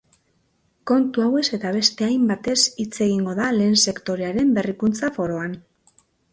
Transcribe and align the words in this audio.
Kontu 0.91 1.23
hauez 1.25 1.43
eta 1.57 1.73
beste 1.75 2.07
hainbatez 2.07 2.57
hitz 2.85 2.91
egingo 3.09 3.37
da 3.43 3.53
lehen 3.61 3.79
sektorearen 3.87 4.57
berrikuntza 4.59 5.15
foroan. 5.21 5.59